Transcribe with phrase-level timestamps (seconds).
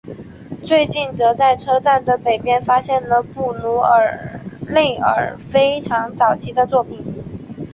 [0.65, 3.83] 最近则在车站的北边发现了布鲁
[4.67, 7.05] 内尔非常早期的作品。